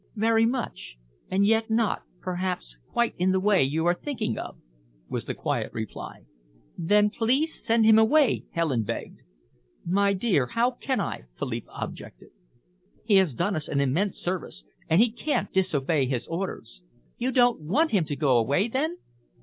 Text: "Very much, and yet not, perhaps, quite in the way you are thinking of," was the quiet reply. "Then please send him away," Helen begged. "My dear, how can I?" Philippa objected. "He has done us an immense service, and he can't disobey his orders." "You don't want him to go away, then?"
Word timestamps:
"Very 0.15 0.47
much, 0.47 0.95
and 1.29 1.45
yet 1.45 1.69
not, 1.69 2.01
perhaps, 2.21 2.65
quite 2.91 3.13
in 3.19 3.31
the 3.31 3.39
way 3.39 3.61
you 3.61 3.85
are 3.85 3.93
thinking 3.93 4.35
of," 4.35 4.57
was 5.07 5.25
the 5.25 5.35
quiet 5.35 5.71
reply. 5.73 6.21
"Then 6.75 7.11
please 7.11 7.51
send 7.67 7.85
him 7.85 7.99
away," 7.99 8.45
Helen 8.51 8.81
begged. 8.81 9.19
"My 9.85 10.13
dear, 10.13 10.47
how 10.47 10.71
can 10.71 10.99
I?" 10.99 11.25
Philippa 11.37 11.69
objected. 11.79 12.31
"He 13.05 13.17
has 13.17 13.35
done 13.35 13.55
us 13.55 13.67
an 13.67 13.79
immense 13.79 14.17
service, 14.17 14.63
and 14.89 14.99
he 14.99 15.11
can't 15.11 15.53
disobey 15.53 16.07
his 16.07 16.25
orders." 16.25 16.81
"You 17.19 17.31
don't 17.31 17.61
want 17.61 17.91
him 17.91 18.05
to 18.05 18.15
go 18.15 18.39
away, 18.39 18.69
then?" 18.69 18.97